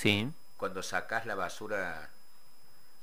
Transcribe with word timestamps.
Sí. 0.00 0.28
Cuando 0.56 0.82
sacas 0.82 1.26
la 1.26 1.34
basura 1.34 2.08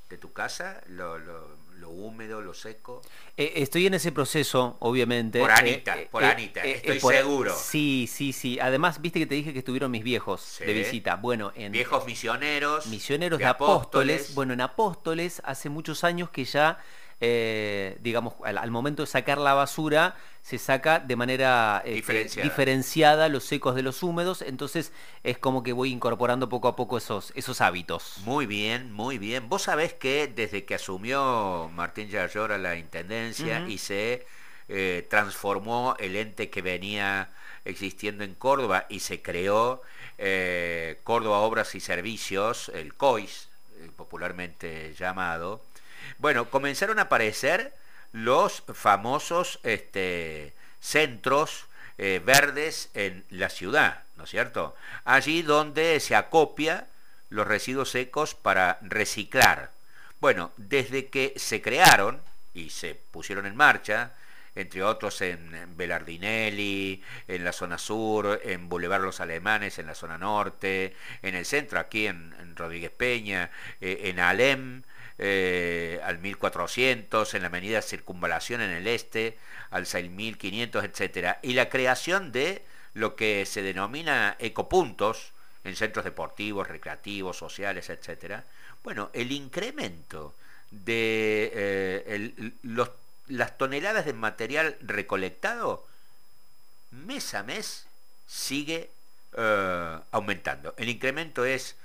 de 0.10 0.18
tu 0.18 0.34
casa, 0.34 0.82
lo, 0.88 1.20
lo, 1.20 1.90
húmedo, 1.90 2.42
lo 2.42 2.54
seco. 2.54 3.02
Eh, 3.38 3.54
estoy 3.58 3.86
en 3.86 3.94
ese 3.94 4.12
proceso, 4.12 4.78
obviamente. 4.80 5.40
Por 5.40 5.52
Anita, 5.52 5.98
eh, 5.98 6.08
por 6.10 6.24
eh, 6.24 6.28
Anita, 6.28 6.62
estoy 6.62 7.00
seguro. 7.00 7.56
Sí, 7.56 8.10
sí, 8.12 8.34
sí. 8.34 8.60
Además, 8.60 9.00
viste 9.00 9.20
que 9.20 9.28
te 9.28 9.36
dije 9.36 9.54
que 9.54 9.60
estuvieron 9.60 9.92
mis 9.92 10.04
viejos 10.04 10.58
de 10.60 10.74
visita. 10.74 11.16
Bueno, 11.16 11.52
en 11.56 11.72
viejos 11.72 12.06
misioneros. 12.06 12.88
Misioneros 12.88 13.40
de, 13.40 13.46
apóstoles. 13.46 14.34
Bueno, 14.34 14.54
en 14.54 14.62
Apóstoles 14.62 15.42
hace 15.46 15.70
muchos 15.70 16.04
años 16.04 16.30
que 16.30 16.46
ya 16.46 16.80
eh, 17.20 17.98
digamos, 18.02 18.36
al, 18.44 18.70
momento 18.70 19.02
de 19.04 19.08
sacar 19.08 19.40
la 19.40 19.54
basura, 19.54 20.16
se 20.44 20.60
saca 20.60 21.00
de 21.00 21.16
manera 21.16 21.82
este, 21.84 22.26
diferenciada. 22.44 23.28
los 23.28 23.44
secos 23.44 23.76
de 23.76 23.82
los 23.82 24.04
húmedos, 24.04 24.44
entonces 24.44 24.92
es 25.24 25.38
como 25.40 25.64
que 25.64 25.74
voy 25.74 25.92
incorporando 25.92 26.48
poco 26.48 26.68
a 26.68 26.76
poco 26.76 26.98
esos, 26.98 27.34
esos 27.36 27.60
hábitos. 27.62 28.20
Muy 28.24 28.46
bien, 28.46 28.92
muy 28.92 29.18
bien. 29.18 29.50
Vos 29.50 29.64
sabés 29.64 29.94
que 29.94 30.28
desde 30.28 30.66
que 30.66 30.76
asumió 30.76 31.70
Martín 31.74 32.10
a 32.16 32.58
la 32.58 32.76
Intendencia 32.76 33.66
y 33.68 33.80
se 33.80 34.26
eh, 34.70 35.08
transformó 35.10 35.96
el 36.00 36.16
ente 36.16 36.50
que 36.50 36.62
venía 36.62 37.32
existiendo 37.66 38.24
en 38.24 38.36
Córdoba 38.36 38.86
y 38.90 39.00
se 39.00 39.22
creó 39.22 39.82
eh, 40.18 41.00
Córdoba 41.04 41.40
Obras 41.40 41.74
y 41.74 41.80
Servicios, 41.80 42.70
el 42.76 42.94
COIS, 42.94 43.50
popularmente 43.96 44.94
llamado, 44.94 45.62
bueno, 46.18 46.50
comenzaron 46.50 47.00
a 47.00 47.04
aparecer 47.04 47.74
los 48.12 48.64
famosos 48.74 49.60
este, 49.64 50.54
centros 50.80 51.68
eh, 51.98 52.22
verdes 52.24 52.90
en 52.94 53.26
la 53.30 53.50
ciudad, 53.50 54.04
¿no 54.16 54.26
es 54.26 54.30
cierto? 54.30 54.76
Allí 55.04 55.42
donde 55.42 56.00
se 56.00 56.16
acopia 56.16 56.88
los 57.30 57.48
residuos 57.48 57.92
secos 57.92 58.36
para 58.36 58.80
reciclar. 58.82 59.72
Bueno, 60.20 60.52
desde 60.58 61.08
que 61.08 61.34
se 61.38 61.62
crearon 61.62 62.22
y 62.54 62.70
se 62.70 62.96
pusieron 62.96 63.46
en 63.46 63.56
marcha, 63.56 64.14
entre 64.56 64.82
otros 64.84 65.22
en 65.22 65.78
Belardinelli, 65.78 67.04
en 67.28 67.44
la 67.44 67.52
zona 67.52 67.78
sur, 67.78 68.42
en 68.44 68.68
Boulevard 68.70 69.04
Los 69.04 69.20
Alemanes, 69.20 69.78
en 69.78 69.86
la 69.86 69.94
zona 69.94 70.18
norte, 70.18 70.96
en 71.22 71.36
el 71.36 71.46
centro, 71.46 71.80
aquí 71.80 72.08
en, 72.08 72.56
Rodríguez 72.56 72.90
Peña, 72.90 73.52
eh, 73.80 74.02
en 74.06 74.20
Alem, 74.20 74.82
eh, 75.20 76.00
al 76.04 76.20
1400, 76.20 77.34
en 77.34 77.42
la 77.42 77.48
avenida 77.48 77.82
Circunvalación 77.82 78.62
en 78.62 78.70
el 78.70 78.86
este, 78.86 79.38
al 79.72 79.88
6500, 79.88 80.84
etc. 80.84 81.38
Y 81.42 81.54
la 81.54 81.70
creación 81.70 82.32
de 82.32 82.64
lo 82.94 83.16
que 83.16 83.46
se 83.48 83.64
denomina 83.64 84.36
ecopuntos 84.40 85.32
en 85.64 85.76
centros 85.76 86.06
deportivos, 86.06 86.68
recreativos, 86.68 87.36
sociales, 87.36 87.90
etc. 87.90 88.42
Bueno, 88.84 89.10
el 89.14 89.32
incremento 89.32 90.36
de 90.70 91.52
eh, 91.56 92.54
las 93.28 93.58
toneladas 93.58 94.06
de 94.06 94.14
material 94.14 94.78
recolectado 94.82 95.88
mes 96.92 97.34
a 97.34 97.42
mes 97.42 97.88
sigue 98.28 98.92
eh, 99.36 100.00
aumentando. 100.12 100.76
El 100.78 100.90
incremento 100.90 101.44
es 101.44 101.76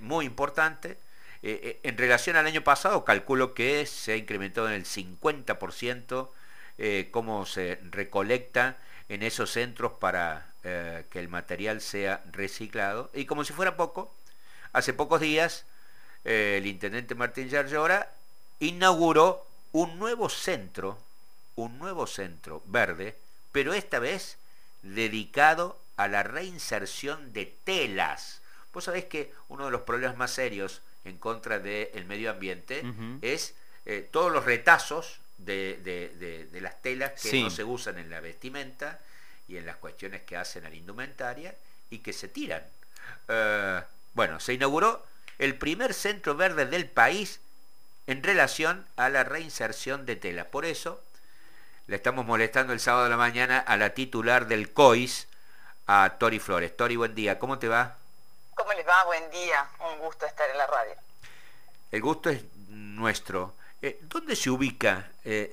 muy 0.00 0.26
importante 0.26 0.98
eh, 1.42 1.60
eh, 1.62 1.80
en 1.82 1.98
relación 1.98 2.36
al 2.36 2.46
año 2.46 2.62
pasado, 2.62 3.04
calculo 3.04 3.52
que 3.52 3.84
se 3.86 4.12
ha 4.12 4.16
incrementado 4.16 4.68
en 4.68 4.74
el 4.74 4.84
50% 4.84 6.30
eh, 6.78 7.08
cómo 7.10 7.46
se 7.46 7.80
recolecta 7.90 8.78
en 9.08 9.22
esos 9.22 9.50
centros 9.50 9.92
para 10.00 10.48
que 10.62 11.18
el 11.18 11.28
material 11.28 11.80
sea 11.80 12.22
reciclado. 12.30 13.10
Y 13.14 13.24
como 13.24 13.42
si 13.42 13.52
fuera 13.52 13.76
poco, 13.76 14.14
hace 14.72 14.92
pocos 14.92 15.20
días 15.20 15.66
el 16.22 16.66
intendente 16.66 17.16
Martín 17.16 17.48
Yarlora 17.48 18.12
inauguró 18.60 19.44
un 19.72 19.98
nuevo 19.98 20.28
centro, 20.28 20.98
un 21.56 21.80
nuevo 21.80 22.06
centro 22.06 22.62
verde, 22.66 23.18
pero 23.50 23.74
esta 23.74 23.98
vez 23.98 24.38
dedicado 24.82 25.80
a 25.96 26.06
la 26.06 26.22
reinserción 26.22 27.32
de 27.32 27.46
telas. 27.64 28.40
Vos 28.72 28.84
sabés 28.84 29.06
que 29.06 29.32
uno 29.48 29.64
de 29.64 29.72
los 29.72 29.82
problemas 29.82 30.16
más 30.16 30.30
serios 30.30 30.80
en 31.04 31.18
contra 31.18 31.58
del 31.58 32.04
medio 32.06 32.30
ambiente 32.30 32.82
es 33.22 33.54
eh, 33.84 34.08
todos 34.10 34.32
los 34.32 34.44
retazos 34.44 35.20
de, 35.38 36.48
las 36.60 36.80
telas 36.82 37.20
que 37.20 37.42
no 37.42 37.50
se 37.50 37.64
usan 37.64 37.98
en 37.98 38.10
la 38.10 38.20
vestimenta 38.20 39.00
y 39.48 39.56
en 39.56 39.66
las 39.66 39.76
cuestiones 39.76 40.22
que 40.22 40.36
hacen 40.36 40.64
a 40.64 40.68
la 40.68 40.76
indumentaria 40.76 41.54
y 41.90 41.98
que 41.98 42.12
se 42.12 42.28
tiran. 42.28 42.62
Eh, 43.28 43.82
bueno, 44.14 44.40
se 44.40 44.54
inauguró 44.54 45.04
el 45.38 45.56
primer 45.56 45.94
centro 45.94 46.36
verde 46.36 46.66
del 46.66 46.86
país 46.86 47.40
en 48.06 48.22
relación 48.22 48.86
a 48.96 49.08
la 49.08 49.24
reinserción 49.24 50.06
de 50.06 50.16
telas. 50.16 50.46
Por 50.46 50.64
eso 50.64 51.02
le 51.86 51.96
estamos 51.96 52.24
molestando 52.24 52.72
el 52.72 52.80
sábado 52.80 53.04
de 53.04 53.10
la 53.10 53.16
mañana 53.16 53.58
a 53.58 53.76
la 53.76 53.90
titular 53.90 54.46
del 54.46 54.72
COIS, 54.72 55.28
a 55.86 56.16
Tori 56.18 56.38
Flores. 56.38 56.76
Tori, 56.76 56.96
buen 56.96 57.14
día, 57.14 57.38
¿cómo 57.38 57.58
te 57.58 57.68
va? 57.68 57.98
¿Cómo 58.54 58.72
les 58.72 58.86
va? 58.86 59.04
Buen 59.04 59.30
día. 59.30 59.68
Un 59.92 59.98
gusto 59.98 60.26
estar 60.26 60.48
en 60.50 60.58
la 60.58 60.66
radio. 60.66 60.94
El 61.90 62.00
gusto 62.00 62.30
es 62.30 62.42
nuestro. 62.68 63.54
Eh, 63.80 63.98
¿Dónde 64.02 64.36
se 64.36 64.50
ubica 64.50 65.10
eh, 65.24 65.50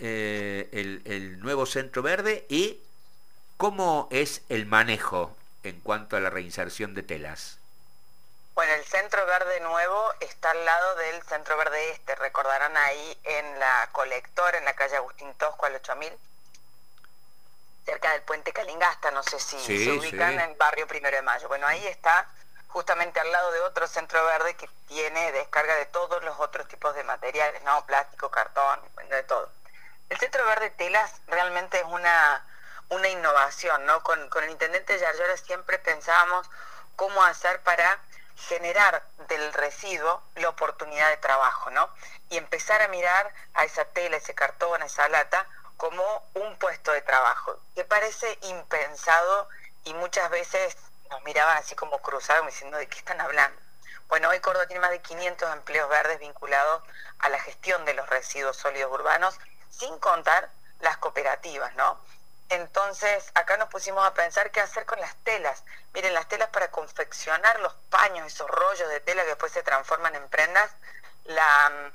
eh, 0.72 1.02
el, 1.06 1.40
nuevo 1.40 1.66
Centro 1.66 2.02
Verde 2.02 2.46
y 2.50 2.80
cómo 3.58 4.08
es 4.12 4.44
el 4.50 4.66
manejo 4.66 5.36
en 5.64 5.80
cuanto 5.82 6.16
a 6.16 6.20
la 6.20 6.30
reinserción 6.30 6.94
de 6.94 7.04
telas? 7.04 7.58
Bueno, 8.54 8.74
el 8.74 8.84
Centro 8.84 9.26
Verde 9.26 9.62
Nuevo 9.62 10.14
está 10.20 10.52
al 10.52 10.66
lado 10.66 10.96
del 10.96 11.24
Centro 11.24 11.58
Verde 11.58 11.92
Este. 11.92 12.14
Recordarán 12.16 12.76
ahí 12.76 13.18
en 13.24 13.60
la 13.60 13.90
colectora, 13.94 14.58
en 14.58 14.66
la 14.66 14.76
calle 14.76 14.98
Agustín 14.98 15.34
Tosco, 15.36 15.66
al 15.66 15.76
8000, 15.76 16.14
cerca 17.86 18.12
del 18.12 18.22
puente 18.24 18.52
Calingasta. 18.52 19.12
No 19.12 19.24
sé 19.24 19.40
si 19.40 19.58
se 19.60 19.92
ubican 19.94 20.34
en 20.34 20.52
el 20.52 20.56
barrio 20.58 20.88
Primero 20.88 21.16
de 21.16 21.22
Mayo. 21.22 21.48
Bueno, 21.48 21.66
ahí 21.66 21.88
está 21.88 22.30
justamente 22.70 23.20
al 23.20 23.32
lado 23.32 23.52
de 23.52 23.62
otro 23.62 23.88
centro 23.88 24.24
verde 24.26 24.56
que 24.56 24.68
tiene 24.88 25.32
descarga 25.32 25.76
de 25.76 25.86
todos 25.88 26.24
los 26.24 26.40
otros 26.40 26.68
tipos 26.68 26.96
de 26.96 27.04
materiales, 27.04 27.62
¿no? 27.64 27.86
Plástico, 27.86 28.30
cartón, 28.30 28.80
de 29.10 29.24
todo. 29.24 29.52
El 30.10 30.18
centro 30.18 30.46
verde 30.46 30.70
telas 30.72 31.12
realmente 31.28 31.80
es 31.80 31.86
una, 31.86 32.46
una 32.90 33.08
innovación, 33.10 33.86
¿no? 33.86 34.02
Con, 34.04 34.30
con 34.30 34.44
el 34.44 34.52
intendente 34.52 34.98
Yarlora 34.98 35.38
siempre 35.38 35.80
pensábamos 35.80 36.50
cómo 36.96 37.24
hacer 37.24 37.62
para 37.62 38.00
generar 38.36 39.04
del 39.28 39.54
residuo 39.54 40.24
la 40.36 40.50
oportunidad 40.50 41.10
de 41.10 41.18
trabajo, 41.18 41.70
¿no? 41.72 41.90
Y 42.30 42.38
empezar 42.38 42.82
a 42.82 42.88
mirar 42.88 43.34
a 43.56 43.66
esa 43.66 43.86
tela, 43.86 44.18
ese 44.18 44.34
cartón, 44.34 44.82
esa 44.84 45.10
lata, 45.10 45.48
como 45.78 46.04
un 46.34 46.58
puesto 46.58 46.92
de 46.92 47.02
trabajo, 47.02 47.58
que 47.74 47.86
parece 47.86 48.38
impensado 48.44 49.50
y 49.86 49.94
muchas 49.94 50.30
veces 50.30 50.76
nos 51.10 51.24
miraban 51.24 51.58
así 51.58 51.76
como 51.76 52.00
cruzados 52.00 52.46
diciendo 52.48 52.78
de 52.78 52.88
qué 52.88 52.98
están 52.98 53.20
hablando. 53.22 53.60
Bueno, 54.08 54.30
hoy 54.30 54.40
Córdoba 54.40 54.66
tiene 54.66 54.82
más 54.82 54.92
de 54.92 55.02
500 55.02 55.54
empleos 55.54 55.90
verdes 55.90 56.20
vinculados 56.20 56.84
a 57.20 57.30
la 57.30 57.40
gestión 57.40 57.86
de 57.86 57.94
los 57.94 58.10
residuos 58.10 58.58
sólidos 58.58 58.92
urbanos, 58.92 59.40
sin 59.70 60.00
contar 60.00 60.50
las 60.80 60.98
cooperativas, 60.98 61.76
¿no? 61.76 62.00
Entonces, 62.50 63.32
acá 63.36 63.58
nos 63.58 63.70
pusimos 63.70 64.04
a 64.04 64.16
pensar 64.16 64.50
qué 64.50 64.60
hacer 64.62 64.86
con 64.88 65.00
las 65.00 65.16
telas. 65.18 65.64
Miren, 65.94 66.16
las 66.16 66.28
telas 66.28 66.50
para 66.50 66.72
confeccionar 66.72 67.60
los 67.60 67.76
paños, 67.92 68.26
esos 68.26 68.50
rollos 68.50 68.90
de 68.90 69.00
tela 69.02 69.22
que 69.22 69.30
después 69.30 69.52
se 69.52 69.62
transforman 69.62 70.16
en 70.16 70.28
prendas, 70.30 70.72
la, 71.26 71.92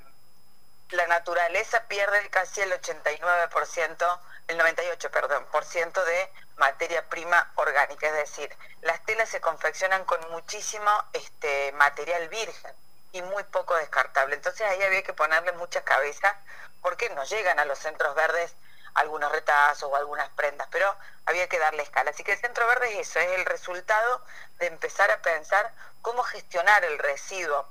la 0.90 1.06
naturaleza 1.08 1.82
pierde 1.88 2.30
casi 2.30 2.60
el 2.60 2.72
89%, 2.72 4.20
el 4.46 4.56
98, 4.56 5.10
perdón, 5.10 5.44
por 5.50 5.64
ciento 5.64 6.04
de 6.04 6.32
materia 6.64 7.06
prima 7.10 7.52
orgánica, 7.56 8.06
es 8.06 8.14
decir, 8.14 8.56
las 8.80 9.04
telas 9.04 9.28
se 9.28 9.42
confeccionan 9.42 10.06
con 10.06 10.18
muchísimo 10.30 10.90
este, 11.12 11.72
material 11.72 12.26
virgen 12.30 12.72
y 13.12 13.20
muy 13.20 13.44
poco 13.44 13.74
descartable. 13.76 14.34
Entonces 14.34 14.62
ahí 14.62 14.82
había 14.82 15.02
que 15.02 15.12
ponerle 15.12 15.52
mucha 15.52 15.84
cabeza 15.84 16.34
porque 16.80 17.10
no 17.10 17.22
llegan 17.24 17.58
a 17.58 17.66
los 17.66 17.78
centros 17.78 18.14
verdes 18.14 18.56
algunos 18.94 19.30
retazos 19.30 19.90
o 19.90 19.96
algunas 19.96 20.30
prendas, 20.30 20.66
pero 20.70 20.86
había 21.26 21.48
que 21.50 21.58
darle 21.58 21.82
escala. 21.82 22.12
Así 22.12 22.24
que 22.24 22.32
el 22.32 22.38
centro 22.38 22.66
verde 22.66 22.98
es 22.98 23.10
eso, 23.10 23.18
es 23.18 23.32
el 23.32 23.44
resultado 23.44 24.24
de 24.58 24.68
empezar 24.68 25.10
a 25.10 25.20
pensar 25.20 25.70
cómo 26.00 26.22
gestionar 26.22 26.82
el 26.84 26.98
residuo 26.98 27.68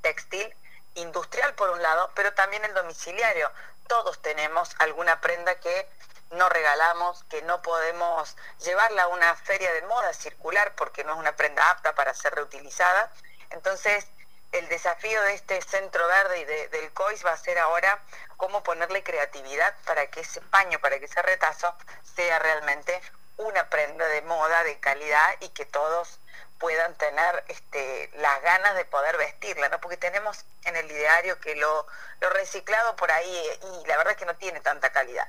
textil 0.00 0.54
industrial 0.94 1.54
por 1.54 1.68
un 1.68 1.82
lado, 1.82 2.10
pero 2.14 2.32
también 2.32 2.64
el 2.64 2.72
domiciliario. 2.72 3.50
Todos 3.88 4.22
tenemos 4.22 4.74
alguna 4.78 5.20
prenda 5.20 5.54
que 5.56 5.86
no 6.32 6.48
regalamos, 6.48 7.24
que 7.24 7.42
no 7.42 7.62
podemos 7.62 8.36
llevarla 8.58 9.04
a 9.04 9.08
una 9.08 9.34
feria 9.36 9.72
de 9.72 9.82
moda 9.82 10.12
circular 10.12 10.74
porque 10.74 11.04
no 11.04 11.12
es 11.12 11.18
una 11.18 11.36
prenda 11.36 11.70
apta 11.70 11.94
para 11.94 12.14
ser 12.14 12.34
reutilizada. 12.34 13.10
Entonces, 13.50 14.06
el 14.52 14.68
desafío 14.68 15.20
de 15.22 15.34
este 15.34 15.60
centro 15.62 16.06
verde 16.08 16.40
y 16.40 16.44
del 16.44 16.92
COIS 16.92 17.24
va 17.24 17.32
a 17.32 17.36
ser 17.36 17.58
ahora 17.58 18.02
cómo 18.36 18.62
ponerle 18.62 19.02
creatividad 19.02 19.74
para 19.86 20.06
que 20.08 20.20
ese 20.20 20.40
paño, 20.42 20.78
para 20.80 20.98
que 20.98 21.06
ese 21.06 21.22
retazo 21.22 21.74
sea 22.14 22.38
realmente 22.38 23.00
una 23.38 23.68
prenda 23.70 24.06
de 24.08 24.22
moda 24.22 24.62
de 24.64 24.78
calidad 24.78 25.36
y 25.40 25.48
que 25.50 25.64
todos 25.64 26.18
puedan 26.58 26.94
tener 26.94 27.44
este, 27.48 28.10
las 28.14 28.40
ganas 28.42 28.76
de 28.76 28.84
poder 28.84 29.16
vestirla, 29.16 29.68
¿no? 29.68 29.80
Porque 29.80 29.96
tenemos 29.96 30.44
en 30.64 30.76
el 30.76 30.88
ideario 30.90 31.40
que 31.40 31.56
lo, 31.56 31.86
lo 32.20 32.30
reciclado 32.30 32.94
por 32.94 33.10
ahí 33.10 33.58
y 33.62 33.86
la 33.88 33.96
verdad 33.96 34.12
es 34.12 34.18
que 34.18 34.26
no 34.26 34.36
tiene 34.36 34.60
tanta 34.60 34.92
calidad. 34.92 35.26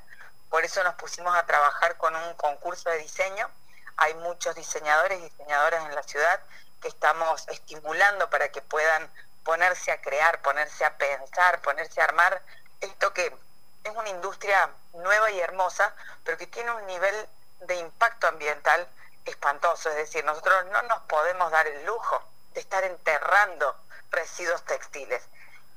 Por 0.54 0.64
eso 0.64 0.84
nos 0.84 0.94
pusimos 0.94 1.36
a 1.36 1.48
trabajar 1.48 1.98
con 1.98 2.16
un 2.16 2.36
concurso 2.36 2.88
de 2.92 3.00
diseño. 3.00 3.50
Hay 3.98 4.14
muchos 4.14 4.54
diseñadores 4.54 5.18
y 5.18 5.24
diseñadoras 5.24 5.84
en 5.86 5.96
la 5.96 6.04
ciudad 6.04 6.40
que 6.80 6.90
estamos 6.90 7.48
estimulando 7.48 8.30
para 8.30 8.52
que 8.52 8.62
puedan 8.62 9.12
ponerse 9.44 9.92
a 9.92 10.00
crear, 10.00 10.44
ponerse 10.44 10.86
a 10.86 10.96
pensar, 10.96 11.60
ponerse 11.64 12.00
a 12.00 12.04
armar 12.04 12.40
esto 12.82 13.12
que 13.16 13.36
es 13.84 13.96
una 13.96 14.10
industria 14.10 14.70
nueva 14.94 15.32
y 15.32 15.40
hermosa, 15.40 15.92
pero 16.24 16.38
que 16.38 16.46
tiene 16.46 16.70
un 16.70 16.86
nivel 16.86 17.28
de 17.62 17.76
impacto 17.78 18.28
ambiental 18.28 18.88
espantoso. 19.26 19.90
Es 19.90 19.96
decir, 19.96 20.24
nosotros 20.24 20.66
no 20.66 20.84
nos 20.84 21.02
podemos 21.06 21.50
dar 21.50 21.66
el 21.66 21.84
lujo 21.84 22.24
de 22.54 22.60
estar 22.60 22.84
enterrando 22.84 23.76
residuos 24.12 24.64
textiles. 24.66 25.24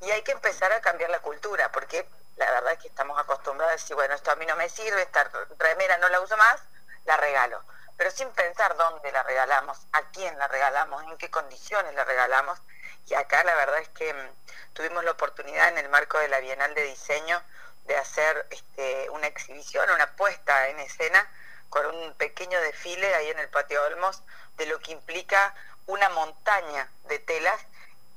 Y 0.02 0.11
hay 0.11 0.20
que 0.20 0.32
empezar 0.32 0.70
a 0.75 0.82
cambiar 0.82 1.08
la 1.08 1.20
cultura, 1.20 1.73
porque 1.73 2.06
la 2.37 2.50
verdad 2.50 2.73
es 2.73 2.79
que 2.81 2.88
estamos 2.88 3.19
acostumbrados 3.19 3.73
a 3.73 3.77
decir, 3.77 3.97
bueno, 3.97 4.15
esto 4.15 4.31
a 4.31 4.37
mí 4.37 4.47
no 4.47 4.56
me 4.56 4.69
sirve, 4.69 5.03
esta 5.03 5.31
remera 5.59 5.97
no 5.99 6.09
la 6.09 6.21
uso 6.21 6.37
más, 6.37 6.61
la 7.05 7.17
regalo. 7.17 7.62
Pero 7.97 8.11
sin 8.11 8.31
pensar 8.33 8.77
dónde 8.77 9.11
la 9.11 9.23
regalamos, 9.23 9.79
a 9.93 10.03
quién 10.11 10.38
la 10.38 10.47
regalamos, 10.49 11.03
en 11.05 11.17
qué 11.17 11.31
condiciones 11.31 11.94
la 11.94 12.05
regalamos. 12.05 12.61
Y 13.06 13.15
acá 13.15 13.43
la 13.44 13.55
verdad 13.55 13.79
es 13.79 13.88
que 13.91 14.12
mm, 14.12 14.75
tuvimos 14.75 15.03
la 15.05 15.12
oportunidad 15.12 15.69
en 15.69 15.79
el 15.79 15.88
marco 15.88 16.19
de 16.19 16.29
la 16.29 16.41
Bienal 16.41 16.75
de 16.75 16.83
Diseño 16.83 17.43
de 17.85 17.97
hacer 17.97 18.47
este, 18.50 19.09
una 19.11 19.29
exhibición, 19.29 19.88
una 19.91 20.15
puesta 20.17 20.69
en 20.69 20.79
escena 20.81 21.27
con 21.71 21.87
un 21.87 22.15
pequeño 22.15 22.61
desfile 22.61 23.15
ahí 23.15 23.31
en 23.31 23.38
el 23.38 23.49
patio 23.49 23.83
Olmos 23.85 24.23
de 24.56 24.67
lo 24.67 24.79
que 24.81 24.93
implica 24.93 25.55
una 25.87 26.09
montaña 26.11 26.91
de 27.05 27.19
telas 27.19 27.61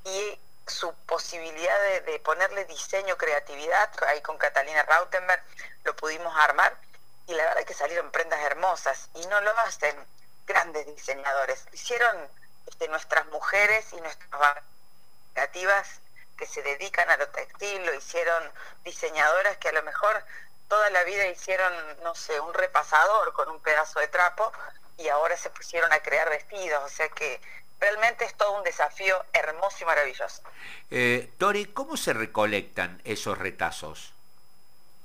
y 0.03 0.39
su 0.69 0.93
posibilidad 1.05 1.79
de, 2.05 2.19
ponerle 2.19 2.65
diseño, 2.65 3.17
creatividad, 3.17 3.89
ahí 4.07 4.21
con 4.21 4.37
Catalina 4.37 4.83
Rautenberg 4.83 5.43
lo 5.83 5.95
pudimos 5.95 6.35
armar 6.37 6.75
y 7.27 7.33
la 7.33 7.43
verdad 7.43 7.59
es 7.59 7.65
que 7.65 7.73
salieron 7.73 8.11
prendas 8.11 8.39
hermosas 8.41 9.09
y 9.15 9.25
no 9.27 9.41
lo 9.41 9.57
hacen 9.59 9.95
grandes 10.45 10.85
diseñadores, 10.87 11.65
hicieron 11.71 12.27
este, 12.67 12.87
nuestras 12.87 13.25
mujeres 13.27 13.85
y 13.93 14.01
nuestras 14.01 14.29
creativas 15.33 16.01
que 16.37 16.47
se 16.47 16.61
dedican 16.63 17.09
a 17.09 17.17
lo 17.17 17.27
textil, 17.29 17.85
lo 17.85 17.93
hicieron 17.93 18.51
diseñadoras 18.83 19.57
que 19.57 19.69
a 19.69 19.73
lo 19.73 19.83
mejor 19.83 20.23
toda 20.67 20.89
la 20.91 21.03
vida 21.03 21.27
hicieron, 21.27 21.73
no 22.03 22.15
sé, 22.15 22.39
un 22.39 22.53
repasador 22.53 23.33
con 23.33 23.49
un 23.49 23.61
pedazo 23.61 23.99
de 23.99 24.07
trapo 24.07 24.51
y 24.97 25.09
ahora 25.09 25.35
se 25.37 25.49
pusieron 25.49 25.91
a 25.91 25.99
crear 25.99 26.29
vestidos, 26.29 26.83
o 26.83 26.89
sea 26.89 27.09
que 27.09 27.41
realmente 27.79 28.25
es 28.25 28.35
todo 28.35 28.57
un 28.57 28.63
desafío 28.63 29.25
hermoso 29.33 29.77
y 29.81 29.85
maravilloso. 29.85 30.41
Eh, 30.91 31.31
Tori, 31.37 31.65
¿cómo 31.65 31.97
se 31.97 32.13
recolectan 32.13 33.01
esos 33.05 33.37
retazos? 33.37 34.13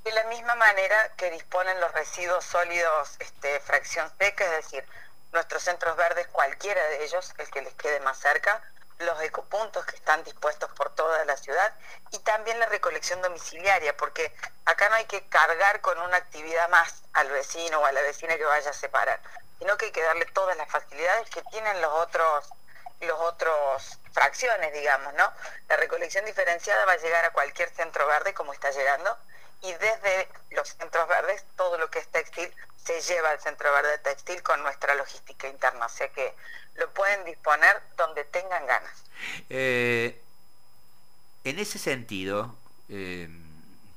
De 0.03 0.13
la 0.13 0.25
misma 0.25 0.55
manera 0.57 1.13
que 1.17 1.31
disponen 1.31 1.81
los 1.81 1.93
residuos 1.93 2.45
sólidos 2.45 3.17
este, 3.21 3.61
fracción 3.61 4.11
seca, 4.19 4.45
es 4.45 4.65
decir, 4.65 4.85
nuestros 5.33 5.63
centros 5.63 5.97
verdes, 5.97 6.27
cualquiera 6.29 6.83
de 6.89 7.05
ellos, 7.05 7.33
el 7.39 7.51
que 7.51 7.63
les 7.63 7.75
quede 7.75 8.01
más 8.01 8.19
cerca, 8.19 8.63
los 8.99 9.21
ecopuntos 9.23 9.85
que 9.87 9.97
están 9.97 10.23
dispuestos 10.23 10.71
por 10.73 10.95
toda 10.95 11.25
la 11.25 11.37
ciudad 11.37 11.73
y 12.13 12.19
también 12.21 12.61
la 12.61 12.67
recolección 12.67 13.21
domiciliaria, 13.23 13.97
porque 13.97 14.33
acá 14.65 14.89
no 14.89 14.97
hay 14.97 15.07
que 15.07 15.27
cargar 15.27 15.81
con 15.81 15.99
una 15.99 16.17
actividad 16.17 16.69
más 16.69 17.03
al 17.13 17.29
vecino 17.31 17.81
o 17.81 17.85
a 17.85 17.93
la 17.93 18.03
vecina 18.03 18.37
que 18.37 18.45
vaya 18.45 18.71
a 18.71 18.75
separar, 18.75 19.21
sino 19.59 19.77
que 19.77 19.87
hay 19.87 19.93
que 19.93 20.03
darle 20.03 20.27
todas 20.27 20.57
las 20.57 20.71
facilidades 20.71 21.29
que 21.31 21.43
tienen 21.51 21.81
los 21.81 21.93
otros 21.93 22.49
los 23.05 23.19
otros 23.21 23.99
fracciones, 24.13 24.73
digamos, 24.73 25.13
¿no? 25.15 25.33
La 25.69 25.77
recolección 25.77 26.25
diferenciada 26.25 26.85
va 26.87 26.93
a 26.93 26.99
llegar 26.99 27.25
a 27.25 27.33
cualquier 27.33 27.69
centro 27.71 28.07
verde 28.07 28.35
como 28.35 28.53
está 28.53 28.71
llegando 28.71 29.17
y 29.63 29.73
desde 29.73 30.29
los 30.51 30.69
centros 30.69 31.09
verdes 31.09 31.45
todo 31.57 31.79
lo 31.79 31.91
que 31.91 31.99
es 31.99 32.09
textil 32.09 32.51
se 32.77 33.01
lleva 33.01 33.31
al 33.31 33.41
centro 33.41 33.73
verde 33.73 33.99
textil 33.99 34.43
con 34.43 34.63
nuestra 34.63 34.95
logística 34.95 35.49
interna, 35.49 35.87
o 35.87 35.89
sea 35.89 36.09
que 36.13 36.35
lo 36.75 36.93
pueden 36.93 37.25
disponer 37.25 37.81
donde 37.97 38.25
tengan 38.25 38.67
ganas. 38.67 39.05
Eh, 39.49 40.21
en 41.45 41.59
ese 41.59 41.79
sentido, 41.79 42.55
eh, 42.89 43.29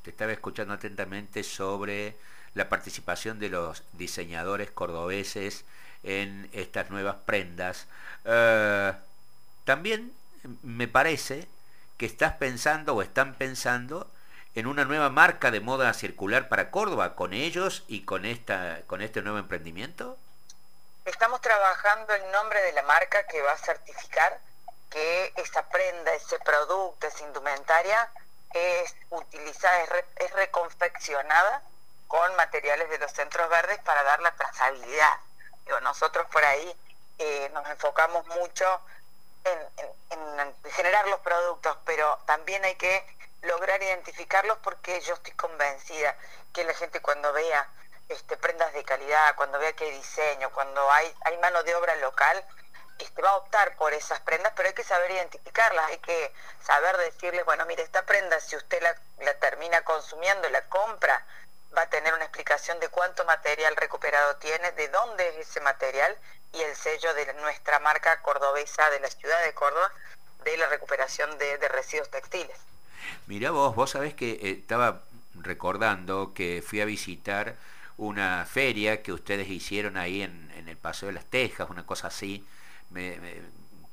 te 0.04 0.10
estaba 0.10 0.32
escuchando 0.32 0.74
atentamente 0.74 1.44
sobre 1.44 2.16
la 2.54 2.70
participación 2.70 3.40
de 3.40 3.50
los 3.50 3.84
diseñadores 3.94 4.72
cordobeses 4.72 5.66
en 6.04 6.50
estas 6.54 6.90
nuevas 6.90 7.18
prendas. 7.26 7.88
Eh, 8.28 8.94
también 9.64 10.14
me 10.62 10.88
parece 10.88 11.48
que 11.98 12.06
estás 12.06 12.34
pensando 12.34 12.94
o 12.94 13.02
están 13.02 13.36
pensando 13.36 14.12
en 14.54 14.68
una 14.68 14.86
nueva 14.86 15.10
marca 15.10 15.50
de 15.50 15.62
moda 15.62 15.94
circular 15.94 16.50
para 16.50 16.70
Córdoba 16.72 17.16
con 17.16 17.34
ellos 17.34 17.84
y 17.88 18.06
con 18.06 18.26
esta 18.26 18.82
con 18.88 19.02
este 19.02 19.22
nuevo 19.22 19.38
emprendimiento? 19.38 20.18
Estamos 21.06 21.40
trabajando 21.42 22.14
el 22.14 22.32
nombre 22.32 22.62
de 22.64 22.74
la 22.74 22.84
marca 22.84 23.26
que 23.28 23.42
va 23.42 23.54
a 23.54 23.58
certificar 23.58 24.40
que 24.90 25.32
esa 25.38 25.68
prenda, 25.70 26.14
ese 26.14 26.38
producto, 26.40 27.08
esa 27.08 27.24
indumentaria 27.24 28.10
es 28.54 28.96
utilizada, 29.10 29.84
es, 30.18 30.32
reconfeccionada 30.34 31.62
con 32.08 32.36
materiales 32.36 32.90
de 32.90 32.98
los 32.98 33.12
centros 33.12 33.50
verdes 33.50 33.80
para 33.80 34.04
dar 34.04 34.22
la 34.22 34.32
trazabilidad. 34.32 35.20
nosotros 35.82 36.26
por 36.32 36.44
ahí 36.44 36.76
eh, 37.18 37.50
nos 37.54 37.68
enfocamos 37.70 38.26
mucho 38.28 38.82
en 39.44 40.72
generar 40.72 41.08
los 41.08 41.20
productos, 41.22 41.78
pero 41.86 42.20
también 42.26 42.64
hay 42.66 42.76
que 42.76 43.18
lograr 43.42 43.82
identificarlos 43.82 44.58
porque 44.60 45.00
yo 45.02 45.14
estoy 45.14 45.34
convencida 45.34 46.16
que 46.54 46.64
la 46.64 46.74
gente 46.74 47.02
cuando 47.02 47.32
vea 47.34 47.70
este, 48.10 48.38
prendas 48.38 48.74
de 48.74 48.84
calidad, 48.84 49.36
cuando 49.36 49.60
vea 49.60 49.74
que 49.74 49.86
hay 49.86 49.92
diseño, 49.92 50.52
cuando 50.52 50.90
hay, 50.92 51.14
hay 51.26 51.38
mano 51.38 51.64
de 51.64 51.76
obra 51.76 51.96
local, 51.98 52.44
este, 53.00 53.22
va 53.22 53.30
a 53.30 53.38
optar 53.38 53.76
por 53.76 53.94
esas 53.94 54.20
prendas, 54.22 54.54
pero 54.56 54.70
hay 54.70 54.76
que 54.76 54.84
saber 54.84 55.12
identificarlas, 55.12 55.86
hay 55.88 56.00
que 56.00 56.34
saber 56.64 56.98
decirles, 56.98 57.46
bueno, 57.46 57.66
mire, 57.66 57.84
esta 57.84 58.04
prenda, 58.04 58.40
si 58.40 58.56
usted 58.56 58.82
la, 58.82 58.96
la 59.20 59.34
termina 59.36 59.84
consumiendo, 59.84 60.50
la 60.50 60.62
compra, 60.70 61.26
va 61.78 61.84
a 61.84 61.90
tener 61.90 62.14
una 62.14 62.24
explicación 62.24 62.80
de 62.80 62.90
cuánto 62.90 63.26
material 63.26 63.76
recuperado 63.76 64.38
tiene, 64.38 64.72
de 64.72 64.88
dónde 64.88 65.28
es 65.30 65.50
ese 65.50 65.60
material 65.62 66.18
y 66.54 66.62
el 66.62 66.76
sello 66.76 67.14
de 67.14 67.34
nuestra 67.36 67.80
marca 67.80 68.22
cordobesa 68.22 68.90
de 68.90 69.00
la 69.00 69.10
ciudad 69.10 69.44
de 69.44 69.54
Córdoba 69.54 69.92
de 70.44 70.58
la 70.58 70.68
recuperación 70.70 71.38
de 71.38 71.68
residuos 71.68 72.10
textiles. 72.10 72.58
Mira 73.28 73.52
vos, 73.52 73.76
vos 73.76 73.92
sabés 73.92 74.14
que 74.14 74.32
eh, 74.32 74.52
estaba 74.52 75.04
recordando 75.36 76.34
que 76.34 76.64
fui 76.66 76.82
a 76.82 76.86
visitar 76.86 77.56
una 77.98 78.46
feria 78.46 79.02
que 79.02 79.12
ustedes 79.12 79.50
hicieron 79.50 79.98
ahí 79.98 80.22
en, 80.22 80.48
el 80.68 80.78
Paseo 80.78 81.08
de 81.08 81.14
las 81.14 81.26
Tejas, 81.26 81.70
una 81.70 81.86
cosa 81.86 82.08
así, 82.08 82.46
me, 82.90 83.18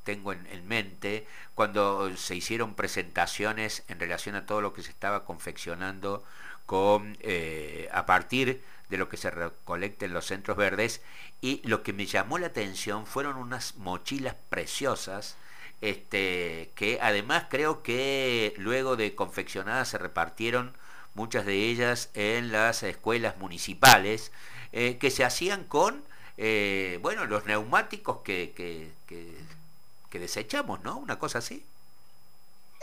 tengo 0.02 0.32
en, 0.32 0.66
mente, 0.66 1.26
cuando 1.54 2.14
se 2.16 2.34
hicieron 2.34 2.74
presentaciones 2.74 3.84
en 3.88 4.00
relación 4.00 4.34
a 4.34 4.44
todo 4.44 4.60
lo 4.60 4.72
que 4.72 4.82
se 4.82 4.90
estaba 4.90 5.24
confeccionando 5.24 6.24
con, 6.66 7.16
eh, 7.20 7.88
a 7.92 8.04
partir 8.06 8.62
de 8.88 8.98
lo 8.98 9.08
que 9.08 9.16
se 9.16 9.30
recolecta 9.30 10.04
en 10.04 10.12
los 10.12 10.26
centros 10.26 10.56
verdes 10.56 11.02
y 11.40 11.60
lo 11.64 11.82
que 11.82 11.92
me 11.92 12.06
llamó 12.06 12.38
la 12.38 12.48
atención 12.48 13.06
fueron 13.06 13.36
unas 13.36 13.76
mochilas 13.76 14.36
preciosas 14.48 15.36
este, 15.80 16.70
que 16.74 16.98
además 17.02 17.46
creo 17.50 17.82
que 17.82 18.54
luego 18.56 18.96
de 18.96 19.14
confeccionadas 19.14 19.88
se 19.88 19.98
repartieron 19.98 20.74
muchas 21.14 21.44
de 21.46 21.68
ellas 21.68 22.10
en 22.14 22.52
las 22.52 22.82
escuelas 22.82 23.36
municipales, 23.38 24.32
eh, 24.72 24.96
que 24.98 25.10
se 25.10 25.24
hacían 25.24 25.64
con, 25.64 26.02
eh, 26.38 26.98
bueno, 27.02 27.26
los 27.26 27.44
neumáticos 27.44 28.18
que, 28.24 28.52
que, 28.56 28.90
que, 29.06 30.18
desechamos, 30.18 30.80
¿no? 30.84 30.96
Una 30.96 31.18
cosa 31.18 31.38
así. 31.38 31.64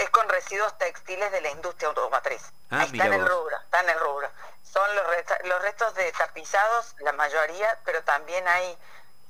Es 0.01 0.09
con 0.09 0.27
residuos 0.29 0.75
textiles 0.79 1.31
de 1.31 1.41
la 1.41 1.51
industria 1.51 1.89
automotriz. 1.89 2.41
Ah, 2.71 2.83
está 2.83 3.05
en 3.05 3.13
el 3.13 3.27
rubro, 3.27 3.55
está 3.57 3.81
en 3.81 3.89
el 3.89 3.99
rubro. 3.99 4.29
Son 4.63 4.95
los, 4.95 5.05
los 5.43 5.61
restos 5.61 5.93
de 5.93 6.11
tapizados, 6.13 6.95
la 6.99 7.11
mayoría, 7.13 7.79
pero 7.85 8.03
también 8.03 8.47
hay 8.47 8.77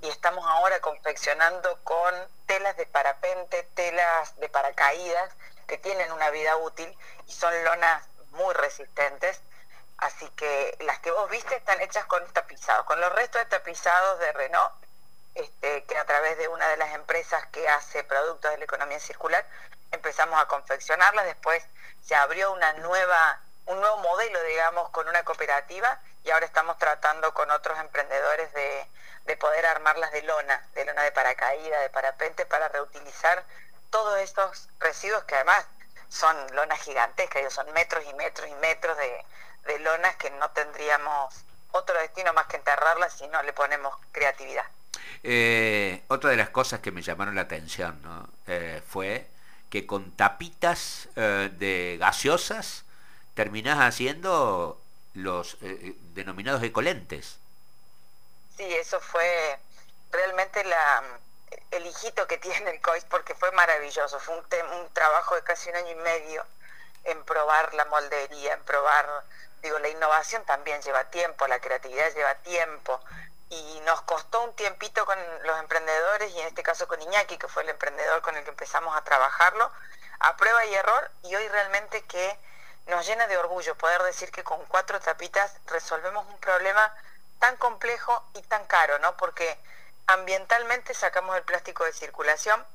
y 0.01 0.09
estamos 0.09 0.45
ahora 0.47 0.79
confeccionando 0.79 1.77
con 1.83 2.13
telas 2.47 2.75
de 2.77 2.85
parapente, 2.87 3.63
telas 3.75 4.35
de 4.39 4.49
paracaídas 4.49 5.31
que 5.67 5.77
tienen 5.77 6.11
una 6.11 6.29
vida 6.31 6.57
útil 6.57 6.97
y 7.27 7.31
son 7.31 7.53
lonas 7.63 8.07
muy 8.31 8.53
resistentes. 8.55 9.41
Así 9.97 10.27
que 10.29 10.77
las 10.81 10.99
que 10.99 11.11
vos 11.11 11.29
viste 11.29 11.55
están 11.55 11.79
hechas 11.81 12.05
con 12.05 12.25
tapizados, 12.33 12.85
con 12.85 12.99
los 12.99 13.13
restos 13.13 13.41
de 13.41 13.45
tapizados 13.45 14.19
de 14.19 14.31
Renault, 14.31 14.73
este, 15.35 15.83
que 15.83 15.97
a 15.97 16.05
través 16.05 16.37
de 16.39 16.47
una 16.47 16.67
de 16.69 16.77
las 16.77 16.95
empresas 16.95 17.45
que 17.47 17.67
hace 17.67 18.03
productos 18.03 18.51
de 18.51 18.57
la 18.57 18.63
economía 18.63 18.99
circular 18.99 19.45
empezamos 19.91 20.39
a 20.41 20.47
confeccionarlas. 20.47 21.25
Después 21.25 21.63
se 22.01 22.15
abrió 22.15 22.51
una 22.51 22.73
nueva, 22.73 23.39
un 23.65 23.79
nuevo 23.79 23.97
modelo, 23.97 24.41
digamos, 24.43 24.89
con 24.89 25.07
una 25.07 25.23
cooperativa 25.23 25.99
y 26.23 26.31
ahora 26.31 26.45
estamos 26.45 26.77
tratando 26.77 27.33
con 27.33 27.49
otros 27.51 27.79
emprendedores 27.79 28.53
de, 28.53 28.87
de 29.25 29.37
poder 29.37 29.65
armarlas 29.65 30.11
de 30.11 30.23
lona, 30.23 30.65
de 30.73 30.85
lona 30.85 31.03
de 31.03 31.11
paracaídas, 31.11 31.81
de 31.81 31.89
parapente, 31.89 32.45
para 32.45 32.69
reutilizar 32.69 33.43
todos 33.89 34.19
estos 34.19 34.69
residuos 34.79 35.23
que 35.25 35.35
además 35.35 35.65
son 36.09 36.35
lonas 36.55 36.79
gigantescas, 36.81 37.53
son 37.53 37.71
metros 37.73 38.03
y 38.05 38.13
metros 38.13 38.47
y 38.47 38.53
metros 38.55 38.97
de, 38.97 39.25
de 39.65 39.79
lonas 39.79 40.15
que 40.17 40.29
no 40.31 40.49
tendríamos 40.51 41.45
otro 41.71 41.97
destino 41.99 42.33
más 42.33 42.47
que 42.47 42.57
enterrarlas 42.57 43.13
si 43.13 43.27
no 43.27 43.41
le 43.43 43.53
ponemos 43.53 43.95
creatividad. 44.11 44.65
Eh, 45.23 46.03
otra 46.07 46.31
de 46.31 46.35
las 46.37 46.49
cosas 46.49 46.79
que 46.79 46.91
me 46.91 47.01
llamaron 47.01 47.35
la 47.35 47.41
atención 47.41 48.01
¿no? 48.01 48.27
Eh, 48.47 48.81
fue 48.87 49.27
que 49.71 49.87
con 49.87 50.11
tapitas 50.11 51.09
eh, 51.15 51.49
de 51.53 51.97
gaseosas 51.99 52.83
terminás 53.33 53.79
haciendo 53.79 54.79
los 55.13 55.57
denominados 56.13 56.61
ecolentes. 56.61 57.39
Sí, 58.57 58.63
eso 58.63 58.99
fue 58.99 59.57
realmente 60.11 60.63
el 61.71 61.85
hijito 61.85 62.27
que 62.27 62.37
tiene 62.37 62.69
el 62.71 62.81
COIS 62.81 63.05
porque 63.05 63.33
fue 63.33 63.51
maravilloso. 63.53 64.19
Fue 64.19 64.35
un, 64.37 64.45
un 64.77 64.93
trabajo 64.93 65.35
de 65.35 65.43
casi 65.43 65.69
un 65.69 65.77
año 65.77 65.91
y 65.91 65.95
medio 65.95 66.45
en 67.05 67.23
probar 67.23 67.73
la 67.73 67.85
moldería, 67.85 68.53
en 68.53 68.63
probar, 68.63 69.07
digo, 69.63 69.79
la 69.79 69.89
innovación 69.89 70.43
también 70.45 70.81
lleva 70.81 71.05
tiempo, 71.05 71.47
la 71.47 71.59
creatividad 71.59 72.13
lleva 72.13 72.35
tiempo. 72.35 73.01
Y 73.51 73.81
nos 73.81 74.01
costó 74.03 74.41
un 74.43 74.55
tiempito 74.55 75.05
con 75.05 75.19
los 75.43 75.59
emprendedores 75.59 76.31
y 76.31 76.39
en 76.39 76.47
este 76.47 76.63
caso 76.63 76.87
con 76.87 77.01
Iñaki, 77.01 77.37
que 77.37 77.49
fue 77.49 77.63
el 77.63 77.69
emprendedor 77.69 78.21
con 78.21 78.35
el 78.37 78.45
que 78.45 78.49
empezamos 78.49 78.95
a 78.95 79.03
trabajarlo, 79.03 79.69
a 80.19 80.37
prueba 80.37 80.65
y 80.65 80.73
error. 80.73 81.11
Y 81.23 81.35
hoy 81.35 81.45
realmente 81.49 82.01
que 82.05 82.39
nos 82.87 83.05
llena 83.05 83.27
de 83.27 83.37
orgullo 83.37 83.77
poder 83.77 84.01
decir 84.03 84.31
que 84.31 84.45
con 84.45 84.63
cuatro 84.67 85.01
tapitas 85.01 85.53
resolvemos 85.65 86.25
un 86.27 86.37
problema 86.39 86.95
tan 87.39 87.57
complejo 87.57 88.23
y 88.35 88.41
tan 88.43 88.65
caro, 88.67 88.99
¿no? 88.99 89.17
Porque 89.17 89.59
ambientalmente 90.07 90.93
sacamos 90.93 91.35
el 91.35 91.43
plástico 91.43 91.83
de 91.83 91.91
circulación, 91.91 92.65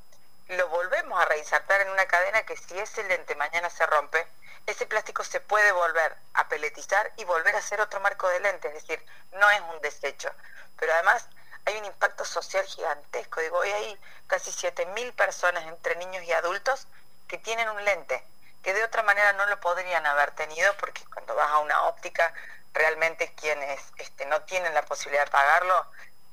lo 0.49 0.69
volvemos 0.69 1.19
a 1.19 1.25
reinsertar 1.25 1.81
en 1.81 1.89
una 1.89 2.07
cadena 2.07 2.43
que 2.45 2.57
si 2.57 2.79
ese 2.79 3.03
lente 3.05 3.35
mañana 3.35 3.71
se 3.71 3.87
rompe, 3.87 4.29
ese 4.67 4.87
plástico 4.87 5.23
se 5.25 5.41
puede 5.41 5.71
volver 5.73 6.17
a 6.35 6.49
peletizar 6.49 7.13
y 7.17 7.25
volver 7.25 7.55
a 7.55 7.63
ser 7.63 7.81
otro 7.81 8.01
marco 8.01 8.29
de 8.29 8.41
lente, 8.41 8.69
es 8.69 8.75
decir, 8.75 9.05
no 9.33 9.49
es 9.51 9.61
un 9.73 9.81
desecho. 9.81 10.31
Pero 10.79 10.93
además 10.93 11.29
hay 11.65 11.77
un 11.79 11.85
impacto 11.85 12.25
social 12.25 12.65
gigantesco. 12.65 13.41
Digo, 13.41 13.59
hoy 13.59 13.71
hay 13.71 13.99
casi 14.27 14.51
7.000 14.51 15.13
personas 15.15 15.65
entre 15.67 15.97
niños 15.97 16.25
y 16.25 16.33
adultos 16.33 16.87
que 17.29 17.39
tienen 17.39 17.69
un 17.69 17.85
lente, 17.85 18.23
que 18.63 18.75
de 18.75 18.85
otra 18.85 19.03
manera 19.03 19.33
no 19.35 19.47
lo 19.47 19.61
podrían 19.61 20.05
haber 20.07 20.33
tenido 20.33 20.73
porque 20.79 21.05
cuando 21.13 21.35
vas 21.35 21.51
a 21.51 21.59
una 21.59 21.85
óptica, 21.85 22.33
realmente 22.73 23.33
quienes 23.35 23.81
este, 23.99 24.27
no 24.27 24.43
tienen 24.43 24.75
la 24.75 24.83
posibilidad 24.83 25.25
de 25.25 25.31
pagarlo, 25.31 25.87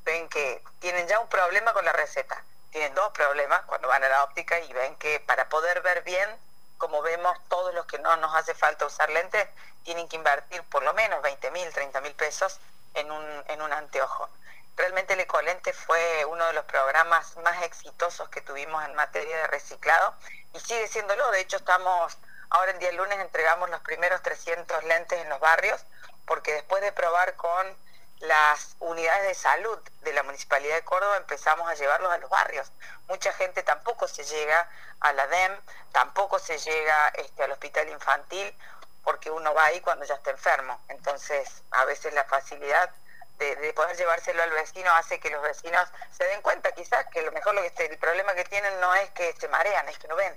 ven 0.04 0.28
que 0.30 0.62
tienen 0.80 1.08
ya 1.08 1.20
un 1.20 1.30
problema 1.30 1.74
con 1.74 1.86
la 1.86 1.94
receta. 1.94 2.44
Tienen 2.72 2.94
dos 2.96 3.12
problemas 3.12 3.62
cuando 3.64 3.88
van 3.88 4.04
a 4.04 4.10
la 4.10 4.24
óptica 4.24 4.60
y 4.60 4.74
ven 4.74 4.96
que 4.98 5.20
para 5.20 5.48
poder 5.50 5.82
ver 5.82 6.04
bien, 6.04 6.28
como 6.84 7.02
vemos 7.02 7.38
todos 7.48 7.74
los 7.74 7.86
que 7.86 7.98
no 8.00 8.14
nos 8.18 8.36
hace 8.36 8.54
falta 8.54 8.86
usar 8.86 9.10
lentes, 9.10 9.48
tienen 9.86 10.10
que 10.10 10.18
invertir 10.18 10.62
por 10.64 10.84
lo 10.84 10.94
menos 10.94 11.22
20 11.22 11.50
mil, 11.52 11.72
30 11.72 12.02
mil 12.02 12.14
pesos 12.14 12.60
en 12.94 13.10
un, 13.10 13.24
en 13.48 13.62
un 13.62 13.72
anteojo. 13.72 14.28
Realmente 14.76 15.14
el 15.14 15.22
Ecolente 15.22 15.72
fue 15.72 16.26
uno 16.26 16.46
de 16.46 16.52
los 16.52 16.66
programas 16.66 17.38
más 17.38 17.64
exitosos 17.64 18.28
que 18.28 18.42
tuvimos 18.42 18.84
en 18.84 18.96
materia 18.96 19.38
de 19.38 19.48
reciclado 19.48 20.14
y 20.54 20.60
sigue 20.60 20.90
siéndolo. 20.90 21.32
De 21.32 21.40
hecho, 21.40 21.56
estamos 21.56 22.18
ahora 22.50 22.72
en 22.72 22.80
día 22.80 22.92
lunes 22.92 23.18
entregamos 23.18 23.70
los 23.70 23.80
primeros 23.80 24.22
300 24.22 24.84
lentes 24.84 25.22
en 25.22 25.30
los 25.30 25.40
barrios 25.40 25.86
porque 26.26 26.52
después 26.52 26.82
de 26.82 26.92
probar 26.92 27.38
con 27.38 27.78
las 28.24 28.78
unidades 28.80 29.28
de 29.28 29.34
salud 29.34 29.78
de 30.02 30.14
la 30.14 30.24
Municipalidad 30.24 30.76
de 30.76 30.84
Córdoba 30.84 31.18
empezamos 31.18 31.70
a 31.70 31.74
llevarlos 31.74 32.12
a 32.12 32.18
los 32.18 32.30
barrios. 32.30 32.72
Mucha 33.08 33.34
gente 33.34 33.64
tampoco 33.64 34.08
se 34.08 34.24
llega 34.24 34.70
a 35.02 35.12
la 35.12 35.28
DEM, 35.28 35.60
tampoco 35.92 36.40
se 36.40 36.58
llega 36.58 37.10
este, 37.10 37.44
al 37.44 37.52
hospital 37.52 37.90
infantil, 37.90 38.58
porque 39.04 39.30
uno 39.30 39.54
va 39.54 39.66
ahí 39.66 39.82
cuando 39.82 40.06
ya 40.06 40.16
está 40.16 40.32
enfermo. 40.32 40.80
Entonces, 40.88 41.64
a 41.72 41.84
veces 41.84 42.14
la 42.14 42.24
facilidad 42.24 42.90
de, 43.40 43.74
poder 43.74 43.98
llevárselo 43.98 44.42
al 44.42 44.52
vecino 44.52 44.90
hace 44.96 45.20
que 45.20 45.30
los 45.30 45.42
vecinos 45.42 45.90
se 46.12 46.24
den 46.24 46.42
cuenta 46.42 46.72
quizás 46.72 47.06
que 47.08 47.24
lo 47.24 47.32
mejor 47.34 47.54
lo 47.56 47.62
que 47.62 47.86
el 47.86 47.98
problema 47.98 48.34
que 48.36 48.46
tienen 48.46 48.80
no 48.80 48.96
es 48.96 49.10
que 49.10 49.34
se 49.34 49.50
marean, 49.50 49.90
es 49.90 49.98
que 49.98 50.08
no 50.08 50.16
ven. 50.16 50.34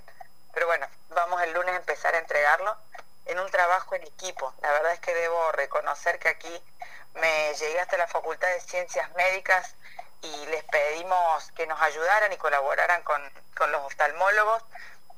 Pero 0.53 0.67
bueno, 0.67 0.89
vamos 1.09 1.41
el 1.41 1.53
lunes 1.53 1.73
a 1.73 1.77
empezar 1.77 2.15
a 2.15 2.19
entregarlo 2.19 2.75
en 3.27 3.39
un 3.39 3.49
trabajo 3.49 3.95
en 3.95 4.03
equipo. 4.03 4.53
La 4.61 4.71
verdad 4.73 4.91
es 4.91 4.99
que 4.99 5.13
debo 5.13 5.53
reconocer 5.53 6.19
que 6.19 6.27
aquí 6.27 6.61
me 7.15 7.53
llegué 7.55 7.79
hasta 7.79 7.97
la 7.97 8.07
Facultad 8.07 8.47
de 8.47 8.61
Ciencias 8.61 9.09
Médicas 9.15 9.75
y 10.21 10.45
les 10.47 10.63
pedimos 10.65 11.51
que 11.51 11.67
nos 11.67 11.79
ayudaran 11.81 12.31
y 12.33 12.37
colaboraran 12.37 13.03
con, 13.03 13.21
los 13.71 13.85
oftalmólogos. 13.85 14.63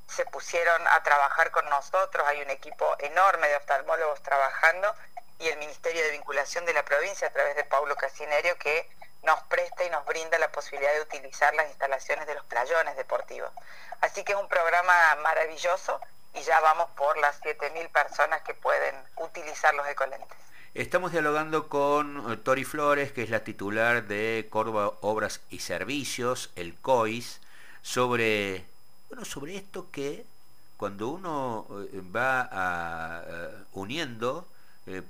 Se 0.07 0.25
pusieron 0.25 0.87
a 0.87 1.03
trabajar 1.03 1.51
con 1.51 1.67
nosotros, 1.69 2.25
hay 2.27 2.41
un 2.41 2.49
equipo 2.49 2.95
enorme 2.99 3.47
de 3.47 3.55
oftalmólogos 3.57 4.21
trabajando 4.23 4.93
y 5.39 5.47
el 5.47 5.57
Ministerio 5.57 6.03
de 6.03 6.11
Vinculación 6.11 6.65
de 6.65 6.73
la 6.73 6.83
provincia 6.83 7.27
a 7.27 7.31
través 7.31 7.55
de 7.55 7.63
Paulo 7.63 7.95
Casinerio 7.95 8.57
que 8.57 8.89
nos 9.23 9.41
presta 9.43 9.83
y 9.83 9.89
nos 9.89 10.05
brinda 10.05 10.39
la 10.39 10.51
posibilidad 10.51 10.93
de 10.93 11.01
utilizar 11.01 11.53
las 11.53 11.67
instalaciones 11.67 12.25
de 12.27 12.35
los 12.35 12.45
playones 12.45 12.95
deportivos. 12.95 13.51
Así 14.01 14.23
que 14.23 14.33
es 14.33 14.37
un 14.37 14.47
programa 14.47 15.15
maravilloso 15.21 15.99
y 16.33 16.41
ya 16.41 16.59
vamos 16.61 16.89
por 16.91 17.17
las 17.17 17.39
7.000 17.41 17.91
personas 17.91 18.41
que 18.43 18.53
pueden 18.53 18.95
utilizar 19.17 19.73
los 19.73 19.87
ecolentes. 19.87 20.37
Estamos 20.75 21.11
dialogando 21.11 21.67
con 21.67 22.31
eh, 22.31 22.37
Tori 22.37 22.63
Flores, 22.63 23.11
que 23.11 23.23
es 23.23 23.31
la 23.31 23.43
titular 23.43 24.07
de 24.07 24.47
Córdoba 24.51 24.93
Obras 25.01 25.41
y 25.49 25.59
Servicios, 25.59 26.51
el 26.55 26.75
COIS, 26.75 27.41
sobre, 27.81 28.67
bueno, 29.09 29.25
sobre 29.25 29.55
esto 29.55 29.89
que 29.91 30.27
cuando 30.77 31.07
uno 31.07 31.65
eh, 31.91 32.01
va 32.15 33.23
eh, 33.25 33.63
uniendo 33.73 34.47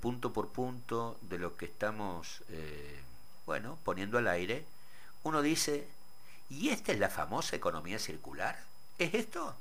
punto 0.01 0.33
por 0.33 0.49
punto 0.49 1.17
de 1.21 1.37
lo 1.37 1.55
que 1.55 1.63
estamos 1.63 2.41
bueno, 3.45 3.77
poniendo 3.85 4.17
al 4.17 4.27
aire, 4.27 4.65
uno 5.23 5.41
dice, 5.41 5.87
¿y 6.49 6.69
esta 6.71 6.91
es 6.91 6.99
la 6.99 7.07
famosa 7.07 7.55
economía 7.55 7.97
circular? 7.97 8.59
¿Es 8.97 9.13
esto? 9.13 9.55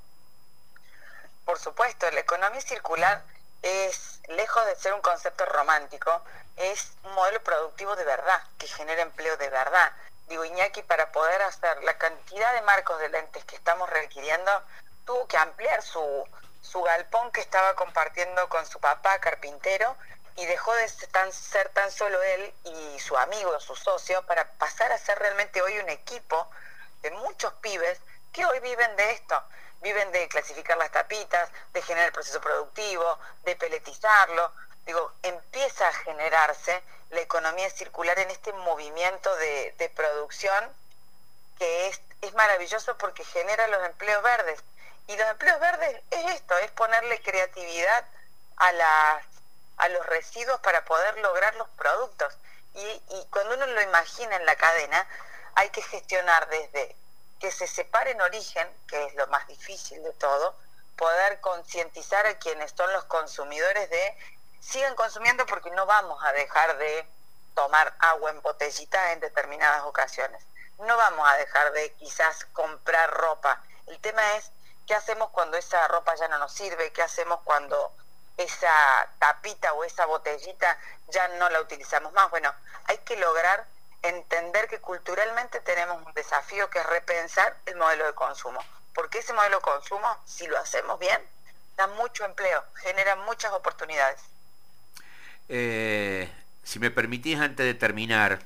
Por 1.45 1.57
supuesto, 1.61 2.11
la 2.11 2.19
economía 2.19 2.61
circular 2.61 3.25
es, 3.63 4.21
lejos 4.29 4.65
de 4.67 4.77
ser 4.77 4.95
un 4.95 5.01
concepto 5.01 5.45
romántico, 5.47 6.23
es 6.57 6.93
un 7.05 7.13
modelo 7.15 7.43
productivo 7.43 7.97
de 7.97 8.05
verdad, 8.05 8.43
que 8.59 8.67
genera 8.67 9.03
empleo 9.03 9.37
de 9.37 9.49
verdad. 9.49 9.93
Digo, 10.27 10.45
Iñaki, 10.45 10.83
para 10.83 11.11
poder 11.13 11.41
hacer 11.43 11.83
la 11.85 11.97
cantidad 11.97 12.53
de 12.55 12.63
marcos 12.63 12.99
de 13.01 13.09
lentes 13.09 13.45
que 13.45 13.57
estamos 13.57 13.89
requiriendo, 13.89 14.63
tuvo 15.05 15.27
que 15.27 15.37
ampliar 15.37 15.83
su, 15.83 16.25
su 16.61 16.83
galpón 16.83 17.33
que 17.33 17.41
estaba 17.41 17.75
compartiendo 17.75 18.49
con 18.49 18.67
su 18.67 18.79
papá 18.81 19.19
carpintero 19.21 19.97
y 20.37 20.47
dejó 20.47 20.75
de 20.75 20.89
ser 20.89 21.09
tan, 21.11 21.33
ser 21.33 21.69
tan 21.71 21.91
solo 21.91 22.23
él 22.23 22.55
y 22.65 23.01
su 23.01 23.17
amigo, 23.17 23.59
su 23.61 23.75
socio, 23.75 24.25
para 24.27 24.53
pasar 24.53 24.93
a 24.93 24.99
ser 24.99 25.19
realmente 25.19 25.63
hoy 25.63 25.79
un 25.79 25.89
equipo 25.89 26.49
de 27.03 27.11
muchos 27.11 27.53
pibes 27.55 28.01
que 28.33 28.45
hoy 28.45 28.61
viven 28.61 28.95
de 28.97 29.13
esto 29.13 29.43
viven 29.83 30.11
de 30.13 30.29
clasificar 30.29 30.77
las 30.77 30.91
tapitas, 30.91 31.51
de 31.73 31.83
generar 31.83 32.09
el 32.09 32.13
proceso 32.13 32.41
productivo, 32.41 33.19
de 33.45 33.57
peletizarlo. 33.57 34.53
Digo, 34.87 35.13
empieza 35.23 35.89
a 35.89 35.93
generarse 35.93 36.83
la 37.11 37.21
economía 37.21 37.71
circular 37.71 38.19
en 38.19 38.31
este 38.31 38.53
movimiento 38.53 39.35
de, 39.37 39.93
producción 39.95 40.73
que 41.59 41.89
es, 41.89 42.01
es 42.23 42.35
maravilloso 42.35 42.97
porque 42.99 43.25
genera 43.25 43.67
los 43.69 43.85
empleos 43.85 44.23
verdes. 44.23 44.63
Y 45.07 45.17
los 45.17 45.27
empleos 45.29 45.59
verdes 45.61 46.03
es 46.11 46.35
esto, 46.35 46.57
es 46.59 46.71
ponerle 46.73 47.21
creatividad 47.23 48.05
a, 48.57 48.73
las, 48.73 49.25
a 49.79 49.89
los 49.89 50.07
residuos 50.07 50.61
para 50.61 50.85
poder 50.85 51.19
lograr 51.19 51.55
los 51.57 51.69
productos. 51.71 52.37
Y, 52.75 52.81
y 52.81 53.27
cuando 53.31 53.55
uno 53.55 53.67
lo 53.67 53.81
imagina 53.83 54.37
en 54.37 54.47
la 54.47 54.57
cadena, 54.57 55.07
hay 55.55 55.71
que 55.71 55.83
gestionar 55.83 56.49
desde 56.49 56.95
que 57.39 57.51
se 57.53 57.67
separe 57.67 58.13
en 58.13 58.21
origen, 58.21 58.69
que 58.87 59.07
es 59.07 59.15
lo 59.15 59.27
más 59.29 59.47
difícil 59.47 60.03
de 60.03 60.13
todo, 60.15 60.57
poder 60.97 61.41
concientizar 61.41 62.27
a 62.27 62.39
quienes 62.39 62.73
son 62.77 62.93
los 62.93 63.05
consumidores 63.05 63.89
de 63.91 64.19
sigan 64.61 64.95
consumiendo 64.97 65.47
porque 65.47 65.71
no 65.71 65.87
vamos 65.87 66.23
a 66.25 66.33
dejar 66.33 66.77
de 66.79 67.07
tomar 67.55 67.95
agua 68.01 68.31
en 68.31 68.43
botellita 68.43 69.13
en 69.13 69.21
determinadas 69.21 69.83
ocasiones. 69.85 70.45
No 70.79 70.97
vamos 70.97 71.29
a 71.29 71.37
dejar 71.37 71.73
de 71.73 71.93
quizás 71.95 72.45
comprar 72.53 73.11
ropa. 73.11 73.63
El 73.87 73.99
tema 74.01 74.37
es 74.37 74.51
qué 74.87 74.95
hacemos 74.95 75.31
cuando 75.31 75.57
esa 75.57 75.87
ropa 75.89 76.15
ya 76.17 76.29
no 76.29 76.39
nos 76.39 76.53
sirve, 76.53 76.93
qué 76.93 77.03
hacemos 77.03 77.41
cuando 77.45 77.93
esa 78.37 79.09
tapita 79.19 79.73
o 79.75 79.85
esa 79.85 80.07
botellita 80.07 80.79
ya 81.09 81.27
no 81.29 81.49
la 81.51 81.61
utilizamos 81.61 82.13
más. 82.13 82.31
Bueno, 82.31 82.53
hay 82.85 82.99
que 82.99 83.17
lograr 83.17 83.67
entender 84.03 84.69
que 84.69 84.81
culturalmente 84.81 85.61
tenemos 85.61 86.05
un 86.07 86.13
desafío 86.15 86.71
que 86.71 86.79
es 86.81 86.87
repensar 86.87 87.57
el 87.67 87.77
modelo 87.77 88.07
de 88.07 88.15
consumo. 88.15 88.61
Porque 88.95 89.19
ese 89.19 89.33
modelo 89.33 89.57
de 89.59 89.63
consumo, 89.63 90.17
si 90.25 90.47
lo 90.47 90.59
hacemos 90.59 90.99
bien, 90.99 91.21
da 91.77 91.87
mucho 91.89 92.25
empleo, 92.25 92.65
genera 92.75 93.17
muchas 93.17 93.53
oportunidades. 93.53 94.21
Eh, 95.49 96.31
Si 96.63 96.79
me 96.79 96.91
permitís 96.91 97.39
antes 97.41 97.65
de 97.67 97.75
terminar, 97.75 98.41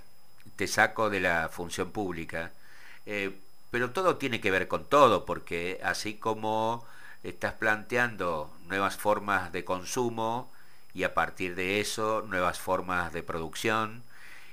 te 0.56 0.68
saco 0.68 1.10
de 1.10 1.20
la 1.20 1.48
función 1.48 1.90
pública, 1.92 2.52
eh, 3.06 3.36
pero 3.70 3.90
todo 3.92 4.16
tiene 4.18 4.40
que 4.40 4.50
ver 4.52 4.68
con 4.68 4.88
todo, 4.88 5.24
porque 5.26 5.80
así 5.82 6.18
como 6.18 6.86
estás 7.24 7.54
planteando 7.54 8.50
nuevas 8.66 8.96
formas 8.96 9.52
de 9.52 9.64
consumo 9.64 10.52
y 10.94 11.04
a 11.04 11.14
partir 11.14 11.54
de 11.56 11.80
eso 11.80 12.22
nuevas 12.22 12.60
formas 12.60 13.12
de 13.12 13.22
producción 13.24 14.04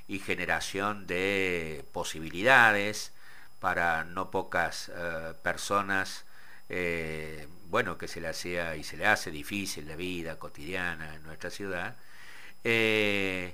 y 0.10 0.18
generación 0.18 1.06
de 1.06 1.86
posibilidades 1.94 3.14
para 3.60 4.04
no 4.06 4.32
pocas 4.32 4.92
eh, 4.94 5.34
personas, 5.44 6.26
eh, 6.68 7.48
bueno, 7.70 7.98
que 8.00 8.08
se 8.08 8.20
le 8.20 8.28
hacía 8.28 8.76
y 8.76 8.84
se 8.84 8.98
le 8.98 9.06
hace 9.06 9.30
difícil 9.30 9.88
la 9.88 9.96
vida 9.96 10.40
cotidiana 10.40 11.14
en 11.14 11.22
nuestra 11.24 11.52
ciudad, 11.52 11.96
eh, 12.64 13.54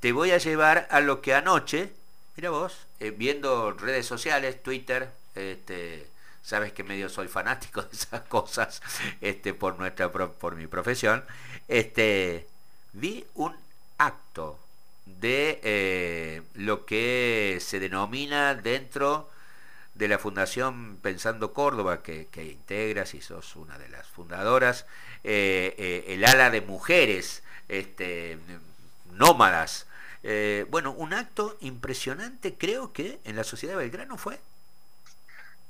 te 0.00 0.12
voy 0.12 0.30
a 0.30 0.38
llevar 0.38 0.88
a 0.90 1.00
lo 1.00 1.20
que 1.20 1.34
anoche, 1.34 1.92
mira 2.36 2.48
vos, 2.48 2.86
viendo 3.18 3.72
redes 3.72 4.06
sociales, 4.06 4.62
Twitter, 4.62 5.10
este, 5.34 6.08
sabes 6.42 6.72
que 6.72 6.84
medio 6.84 7.10
soy 7.10 7.28
fanático 7.28 7.82
de 7.90 7.92
esas 7.92 8.22
cosas 8.22 8.80
este, 9.20 9.52
por, 9.52 9.78
nuestra, 9.78 10.10
por 10.10 10.56
mi 10.56 10.66
profesión, 10.68 11.22
este, 11.68 12.46
vi 12.94 13.26
un 13.34 13.54
acto 13.98 14.58
de 15.18 15.60
eh, 15.62 16.42
lo 16.54 16.86
que 16.86 17.58
se 17.60 17.80
denomina 17.80 18.54
dentro 18.54 19.30
de 19.94 20.08
la 20.08 20.18
Fundación 20.18 20.98
Pensando 21.02 21.52
Córdoba, 21.52 22.02
que, 22.02 22.28
integras 22.36 23.14
y 23.14 23.20
sos 23.20 23.56
una 23.56 23.78
de 23.78 23.88
las 23.88 24.06
fundadoras, 24.06 24.86
el 25.22 26.24
ala 26.24 26.50
de 26.50 26.60
mujeres 26.62 27.42
este, 27.68 28.38
nómadas. 29.12 29.86
Eh, 30.22 30.66
bueno, 30.68 30.92
un 30.92 31.14
acto 31.14 31.56
impresionante 31.60 32.56
creo 32.56 32.92
que 32.92 33.20
en 33.24 33.36
la 33.36 33.44
Sociedad 33.44 33.74
de 33.74 33.84
Belgrano 33.84 34.18
fue. 34.18 34.38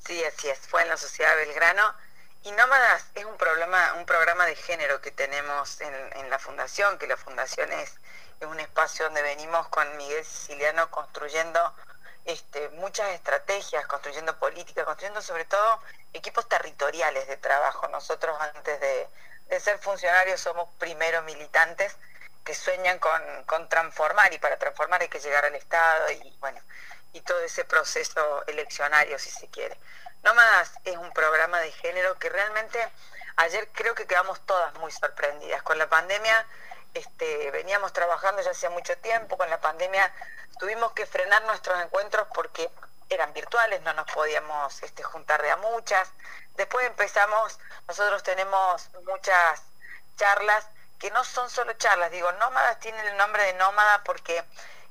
Sí, 0.07 0.23
así 0.25 0.49
es, 0.49 0.59
fue 0.59 0.83
en 0.83 0.89
la 0.89 0.97
Sociedad 0.97 1.37
de 1.37 1.47
Belgrano. 1.47 1.95
Y 2.43 2.53
Nómadas 2.53 3.05
es 3.15 3.25
un 3.27 3.37
programa, 3.37 3.95
un 3.99 4.07
programa 4.07 4.47
de 4.47 4.57
género 4.57 5.01
que 5.03 5.11
tenemos 5.11 5.79
en, 5.83 6.31
la 6.31 6.39
fundación, 6.39 6.99
que 6.99 7.07
la 7.07 7.19
fundación 7.19 7.71
es, 7.71 7.97
es, 8.41 8.47
un 8.47 8.61
espacio 8.61 9.05
donde 9.07 9.23
venimos 9.23 9.69
con 9.69 9.97
Miguel 9.97 10.25
Siciliano 10.25 10.91
construyendo 10.91 11.75
este, 12.25 12.69
muchas 12.71 13.11
estrategias, 13.11 13.87
construyendo 13.87 14.39
políticas, 14.39 14.85
construyendo 14.85 15.23
sobre 15.23 15.45
todo 15.45 15.81
equipos 16.13 16.49
territoriales 16.49 17.27
de 17.29 17.37
trabajo. 17.37 17.89
Nosotros 17.89 18.37
antes 18.41 18.81
de, 18.81 19.09
ser 19.61 19.79
funcionarios 19.79 20.41
somos 20.41 20.69
primeros 20.79 21.25
militantes 21.25 21.97
que 22.45 22.55
sueñan 22.55 22.99
con, 22.99 23.69
transformar 23.69 24.33
y 24.33 24.39
para 24.39 24.59
transformar 24.59 25.03
hay 25.03 25.09
que 25.09 25.21
llegar 25.21 25.45
al 25.45 25.55
Estado 25.55 26.11
y 26.13 26.37
bueno, 26.39 26.61
y 27.13 27.21
todo 27.23 27.41
ese 27.41 27.65
proceso 27.65 28.45
eleccionario 28.47 29.19
si 29.19 29.31
se 29.31 29.49
quiere. 29.49 29.79
Nómadas 30.23 30.73
es 30.85 30.97
un 30.97 31.13
programa 31.13 31.59
de 31.61 31.73
género 31.73 32.19
que 32.19 32.29
realmente 32.29 32.79
ayer 33.37 33.69
creo 33.73 33.95
que 33.95 34.07
quedamos 34.07 34.41
todas 34.47 34.73
muy 34.75 34.93
sorprendidas. 34.93 35.63
Con 35.63 35.79
la 35.79 35.89
pandemia 35.89 36.47
este, 36.95 37.51
veníamos 37.51 37.93
trabajando 37.93 38.43
ya 38.43 38.51
hacía 38.51 38.71
mucho 38.71 38.97
tiempo, 38.99 39.37
con 39.37 39.49
la 39.51 39.61
pandemia 39.61 40.13
tuvimos 40.59 40.93
que 40.93 41.07
frenar 41.07 41.43
nuestros 41.45 41.81
encuentros 41.83 42.27
porque 42.35 42.71
eran 43.09 43.33
virtuales, 43.33 43.83
no 43.83 43.93
nos 43.95 44.11
podíamos 44.13 44.83
este, 44.83 45.03
juntar 45.03 45.43
de 45.43 45.51
a 45.51 45.57
muchas. 45.57 46.13
Después 46.55 46.87
empezamos, 46.87 47.59
nosotros 47.89 48.23
tenemos 48.23 48.89
muchas 49.05 49.63
charlas 50.17 50.67
que 50.99 51.11
no 51.11 51.25
son 51.25 51.49
solo 51.49 51.73
charlas, 51.75 52.11
digo, 52.11 52.31
Nómadas 52.33 52.79
tiene 52.79 53.01
el 53.09 53.17
nombre 53.17 53.43
de 53.45 53.55
Nómada 53.55 54.05
porque 54.05 54.45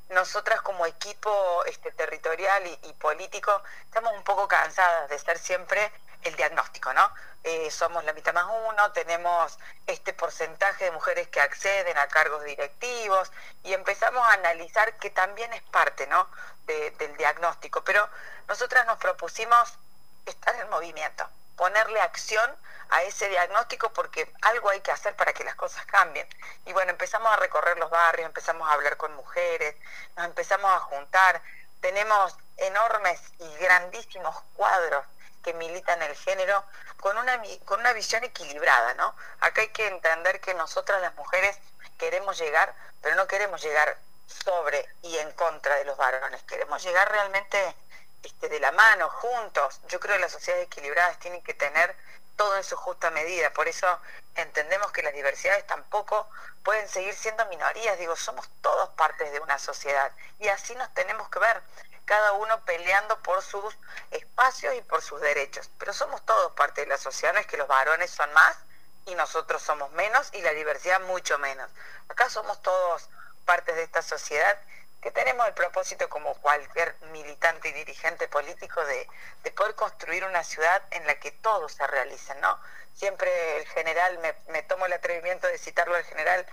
nosotras 0.10 0.62
como 0.62 0.88
equipo 0.88 1.63
este, 1.65 1.91
territorial 1.91 2.65
y, 2.65 2.94
político 2.94 3.62
estamos 3.86 4.12
un 4.13 4.24
poco 4.24 4.48
cansadas 4.48 5.08
de 5.10 5.20
ser 5.20 5.38
siempre 5.38 5.91
el 6.24 6.36
diagnóstico, 6.36 6.94
¿no? 6.94 7.12
Eh, 7.44 7.72
somos 7.72 8.04
la 8.04 8.14
mitad 8.14 8.34
más 8.34 8.48
uno, 8.68 8.92
tenemos 8.92 9.58
este 9.88 10.13
porcentaje 10.13 10.86
de 10.86 10.91
mujeres 10.91 11.28
que 11.30 11.39
acceden 11.39 11.98
a 11.98 12.08
cargos 12.08 12.43
directivos 12.43 13.32
y 13.63 13.74
empezamos 13.74 14.28
a 14.28 14.34
analizar 14.34 14.98
que 14.98 15.10
también 15.10 15.54
es 15.54 15.62
parte, 15.63 16.08
¿no? 16.08 16.28
del 16.67 17.17
diagnóstico, 17.17 17.84
pero 17.84 18.08
nosotras 18.48 18.86
nos 18.86 19.00
propusimos 19.00 19.80
estar 20.28 20.56
en 20.56 20.70
movimiento, 20.70 21.28
ponerle 21.56 22.00
acción 22.00 22.56
a 22.89 23.02
ese 23.04 23.28
diagnóstico 23.30 23.91
porque 23.91 24.32
algo 24.43 24.70
hay 24.70 24.82
que 24.82 24.91
hacer 24.91 25.15
para 25.15 25.34
que 25.34 25.43
las 25.43 25.56
cosas 25.56 25.84
cambien. 25.88 26.28
Y 26.65 26.74
bueno, 26.74 26.91
empezamos 26.91 27.32
a 27.32 27.38
recorrer 27.38 27.80
los 27.80 27.89
barrios, 27.89 28.28
empezamos 28.28 28.70
a 28.70 28.74
hablar 28.74 28.98
con 28.98 29.15
mujeres, 29.15 29.76
nos 30.15 30.26
empezamos 30.26 30.72
a 30.72 30.80
juntar, 30.80 31.41
tenemos 31.82 32.38
enormes 32.58 33.20
y 33.39 33.56
grandísimos 33.58 34.36
cuadros 34.56 35.06
que 35.43 35.54
militan 35.54 36.02
el 36.02 36.15
género 36.15 36.63
con 36.99 37.17
una, 37.17 37.41
con 37.65 37.80
una 37.80 37.93
visión 37.93 38.23
equilibrada, 38.23 38.93
¿no? 38.95 39.15
Acá 39.39 39.62
hay 39.62 39.69
que 39.69 39.88
entender 39.88 40.41
que 40.41 40.54
nosotras 40.54 41.02
las 41.02 41.15
mujeres 41.15 41.58
queremos 41.97 42.38
llegar, 42.38 42.73
pero 43.02 43.15
no 43.15 43.28
queremos 43.28 43.62
llegar 43.62 43.97
sobre 44.25 44.88
y 45.02 45.17
en 45.17 45.32
contra 45.32 45.75
de 45.75 45.86
los 45.86 45.97
varones, 45.97 46.43
queremos 46.43 46.84
llegar 46.84 47.12
realmente 47.12 47.75
este, 48.23 48.49
de 48.49 48.60
la 48.60 48.71
mano, 48.71 49.10
juntos. 49.10 49.80
Yo 49.88 49.99
creo 49.99 50.15
que 50.15 50.21
las 50.21 50.32
sociedades 50.32 50.67
equilibradas 50.67 51.19
tienen 51.19 51.41
que 51.41 51.54
tener 51.54 51.95
todo 52.36 52.56
en 52.58 52.63
su 52.63 52.75
justa 52.78 53.12
medida. 53.12 53.52
Por 53.52 53.67
eso 53.67 53.88
entendemos 54.36 54.91
que 54.91 55.04
las 55.04 55.13
diversidades 55.13 55.65
tampoco 55.67 56.30
pueden 56.63 56.88
seguir 56.88 57.13
siendo 57.13 57.45
minorías. 57.47 57.97
Digo, 57.97 58.15
somos 58.15 58.47
todos 58.62 58.89
partes 58.89 59.32
de 59.32 59.39
una 59.39 59.58
sociedad 59.60 60.12
y 60.39 60.47
así 60.47 60.75
nos 60.75 60.93
tenemos 60.93 61.30
que 61.30 61.39
ver, 61.39 61.62
cada 62.10 62.34
uno 62.34 62.65
peleando 62.65 63.22
por 63.22 63.43
sus 63.43 63.78
espacios 64.10 64.74
y 64.74 64.82
por 64.82 65.04
sus 65.04 65.22
derechos. 65.22 65.69
Pero 65.78 65.93
somos 65.93 66.26
todos 66.26 66.54
parte 66.54 66.82
de 66.82 66.88
la 66.88 66.98
sociedad, 66.98 67.36
no 67.36 67.39
es 67.39 67.45
que 67.45 67.56
los 67.56 67.67
varones 67.67 68.10
son 68.10 68.34
más 68.34 68.58
y 69.06 69.13
nosotros 69.13 69.62
somos 69.62 69.91
menos 69.91 70.28
y 70.34 70.41
la 70.41 70.50
diversidad 70.54 71.00
mucho 71.02 71.38
menos. 71.38 71.69
Acá 72.08 72.28
somos 72.32 72.63
todos 72.63 73.08
partes 73.45 73.76
de 73.76 73.84
esta 73.84 74.02
sociedad 74.02 74.58
que 75.04 75.12
tenemos 75.12 75.45
el 75.48 75.54
propósito, 75.54 76.10
como 76.10 76.34
cualquier 76.41 76.95
militante 77.12 77.69
y 77.69 77.74
dirigente 77.74 78.28
político, 78.28 78.84
de, 78.86 79.08
poder 79.56 79.76
construir 79.76 80.26
una 80.26 80.43
ciudad 80.43 80.82
en 80.89 81.06
la 81.06 81.13
que 81.19 81.30
todos 81.30 81.74
se 81.74 81.86
realicen, 81.86 82.41
¿no? 82.41 82.60
Siempre 82.95 83.58
el 83.58 83.67
general, 83.67 84.17
me, 84.48 84.63
tomo 84.63 84.88
el 84.88 84.93
atrevimiento 84.93 85.45
de 85.45 85.60
citarlo 85.60 85.93
al 85.93 86.04
general 86.06 86.43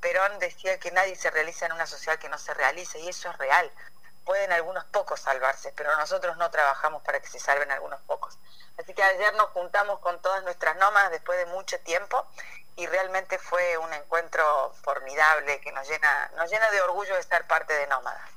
Perón, 0.00 0.38
decía 0.40 0.78
que 0.78 0.90
nadie 0.90 1.16
se 1.16 1.30
realiza 1.30 1.64
en 1.64 1.72
una 1.72 1.86
sociedad 1.86 2.18
que 2.18 2.28
no 2.28 2.38
se 2.38 2.52
realice, 2.52 2.98
y 2.98 3.08
eso 3.08 3.30
es 3.30 3.38
real. 3.38 3.72
Pueden 4.26 4.52
algunos 4.52 4.84
pocos 4.84 5.20
salvarse, 5.20 5.72
pero 5.74 5.96
nosotros 5.96 6.36
no 6.36 6.50
trabajamos 6.50 7.02
para 7.02 7.20
que 7.20 7.28
se 7.28 7.40
salven 7.40 7.70
algunos 7.70 8.00
pocos. 8.02 8.36
Así 8.76 8.92
que 8.92 9.02
ayer 9.02 9.32
nos 9.34 9.46
juntamos 9.50 10.00
con 10.00 10.20
todas 10.20 10.42
nuestras 10.44 10.76
nómadas 10.76 11.12
después 11.12 11.38
de 11.38 11.46
mucho 11.46 11.80
tiempo 11.80 12.26
y 12.76 12.86
realmente 12.86 13.38
fue 13.38 13.78
un 13.78 13.92
encuentro 13.94 14.74
formidable 14.82 15.60
que 15.60 15.72
nos 15.72 15.88
llena, 15.88 16.30
nos 16.36 16.50
llena 16.50 16.70
de 16.70 16.82
orgullo 16.82 17.14
de 17.14 17.20
estar 17.20 17.46
parte 17.46 17.72
de 17.72 17.86
Nómadas. 17.86 18.30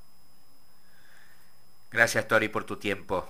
Gracias 1.92 2.28
Tori 2.28 2.48
por 2.48 2.64
tu 2.66 2.80
tiempo. 2.80 3.28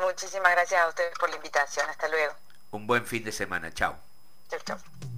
Muchísimas 0.00 0.52
gracias 0.52 0.80
a 0.80 0.88
ustedes 0.88 1.18
por 1.18 1.28
la 1.28 1.36
invitación. 1.36 1.88
Hasta 1.90 2.08
luego. 2.08 2.34
Un 2.70 2.86
buen 2.86 3.04
fin 3.04 3.24
de 3.24 3.32
semana. 3.32 3.72
Chao. 3.74 3.96
Chao, 4.48 4.60
chao. 4.60 5.11